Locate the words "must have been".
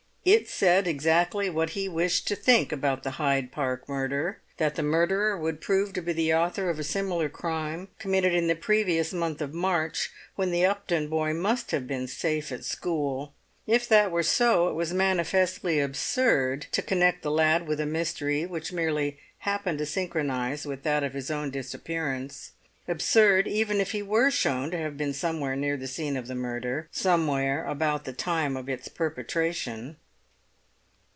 11.33-12.05